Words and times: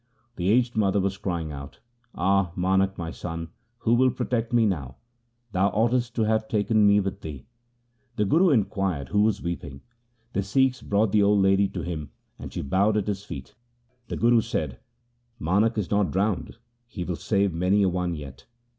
The 0.35 0.49
aged 0.49 0.75
mother 0.75 0.99
was 0.99 1.19
crying 1.19 1.51
out,' 1.51 1.79
Ah! 2.15 2.53
Manak 2.57 2.97
my 2.97 3.11
son, 3.11 3.49
who 3.77 3.93
will 3.93 4.09
protect 4.09 4.51
me 4.51 4.65
now? 4.65 4.95
Thou 5.51 5.67
oughtest 5.69 6.15
to 6.15 6.23
have 6.23 6.47
taken 6.47 6.87
me 6.87 6.99
with 6.99 7.21
thee.' 7.21 7.45
The 8.15 8.25
Guru 8.25 8.49
inquired 8.49 9.09
who 9.09 9.21
was 9.21 9.43
weeping. 9.43 9.81
The 10.33 10.41
Sikhs 10.41 10.81
brought 10.81 11.11
the 11.11 11.21
old 11.21 11.39
lady 11.43 11.67
to 11.67 11.83
him, 11.83 12.09
and 12.39 12.51
she 12.51 12.63
bowed 12.63 12.97
at 12.97 13.05
his 13.05 13.23
feet. 13.23 13.53
The 14.07 14.17
Guru 14.17 14.41
said,' 14.41 14.79
Manak 15.39 15.77
is 15.77 15.91
not 15.91 16.09
drowned, 16.09 16.57
he 16.87 17.03
will 17.03 17.15
save 17.15 17.53
many 17.53 17.83
a 17.83 17.89
one 17.89 18.15
yet. 18.15 18.47